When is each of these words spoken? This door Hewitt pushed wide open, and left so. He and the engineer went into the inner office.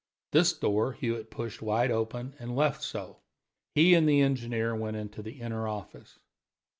This 0.31 0.51
door 0.53 0.93
Hewitt 0.93 1.29
pushed 1.29 1.61
wide 1.61 1.91
open, 1.91 2.33
and 2.39 2.55
left 2.55 2.81
so. 2.81 3.19
He 3.75 3.93
and 3.93 4.09
the 4.09 4.21
engineer 4.21 4.73
went 4.75 4.97
into 4.97 5.21
the 5.21 5.41
inner 5.41 5.67
office. 5.67 6.17